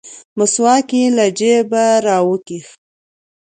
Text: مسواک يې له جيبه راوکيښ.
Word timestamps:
مسواک 0.37 0.89
يې 0.97 1.05
له 1.17 1.25
جيبه 1.39 1.85
راوکيښ. 2.05 2.67